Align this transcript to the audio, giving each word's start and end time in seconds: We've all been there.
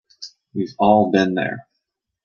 We've 0.55 0.73
all 0.79 1.11
been 1.11 1.35
there. 1.35 1.67